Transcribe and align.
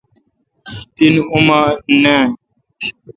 تین 0.95 1.13
اوما 1.31 1.59
ناین۔ 2.01 2.27